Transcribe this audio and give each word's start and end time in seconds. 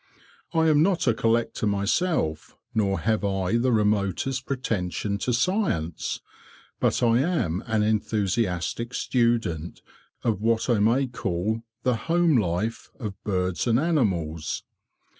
I 0.51 0.67
am 0.67 0.81
not 0.81 1.05
a 1.05 1.13
collector 1.13 1.67
myself, 1.67 2.57
nor 2.73 3.01
have 3.01 3.23
I 3.23 3.57
the 3.57 3.71
remotest 3.71 4.47
pretension 4.47 5.19
to 5.19 5.31
science, 5.31 6.21
but 6.79 7.03
I 7.03 7.19
am 7.19 7.63
an 7.67 7.83
enthusiastic 7.83 8.95
student 8.95 9.83
of 10.23 10.41
what 10.41 10.71
I 10.71 10.79
may 10.79 11.05
call 11.05 11.61
the 11.83 11.97
"home 11.97 12.35
life" 12.35 12.89
of 12.99 13.13
birds 13.23 13.67
and 13.67 13.79
animals. 13.79 14.63